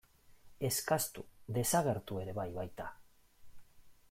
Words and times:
Eskastu 0.69 1.25
desagertu 1.59 2.19
ere 2.25 2.37
bai 2.41 2.49
baita. 2.59 2.89